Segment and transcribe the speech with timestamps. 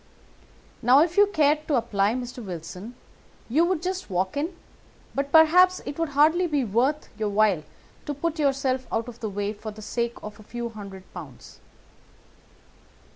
[0.81, 2.43] Now, if you cared to apply, Mr.
[2.43, 2.95] Wilson,
[3.47, 4.55] you would just walk in;
[5.13, 7.61] but perhaps it would hardly be worth your while
[8.07, 11.59] to put yourself out of the way for the sake of a few hundred pounds.